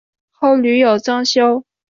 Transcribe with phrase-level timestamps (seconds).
[0.31, 1.63] 后屡有增修。